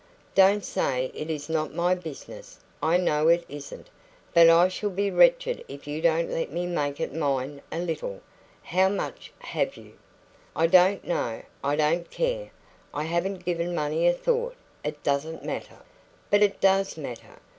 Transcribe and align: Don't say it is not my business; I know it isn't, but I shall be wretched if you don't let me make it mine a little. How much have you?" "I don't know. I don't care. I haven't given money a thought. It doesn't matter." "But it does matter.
Don't 0.33 0.65
say 0.65 1.11
it 1.13 1.29
is 1.29 1.47
not 1.47 1.75
my 1.75 1.93
business; 1.93 2.59
I 2.81 2.97
know 2.97 3.27
it 3.27 3.45
isn't, 3.47 3.87
but 4.33 4.49
I 4.49 4.67
shall 4.67 4.89
be 4.89 5.11
wretched 5.11 5.63
if 5.67 5.85
you 5.85 6.01
don't 6.01 6.31
let 6.31 6.51
me 6.51 6.65
make 6.65 6.99
it 6.99 7.13
mine 7.13 7.61
a 7.71 7.77
little. 7.77 8.19
How 8.63 8.89
much 8.89 9.31
have 9.37 9.77
you?" 9.77 9.93
"I 10.55 10.65
don't 10.65 11.05
know. 11.07 11.43
I 11.63 11.75
don't 11.75 12.09
care. 12.09 12.49
I 12.91 13.03
haven't 13.03 13.45
given 13.45 13.75
money 13.75 14.07
a 14.07 14.13
thought. 14.13 14.55
It 14.83 15.03
doesn't 15.03 15.45
matter." 15.45 15.77
"But 16.31 16.41
it 16.41 16.59
does 16.59 16.97
matter. 16.97 17.37